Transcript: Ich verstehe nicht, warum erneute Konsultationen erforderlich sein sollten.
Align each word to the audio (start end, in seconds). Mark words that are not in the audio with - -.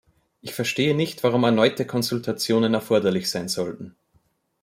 Ich 0.41 0.55
verstehe 0.55 0.95
nicht, 0.95 1.21
warum 1.23 1.43
erneute 1.43 1.85
Konsultationen 1.85 2.73
erforderlich 2.73 3.29
sein 3.29 3.47
sollten. 3.47 3.95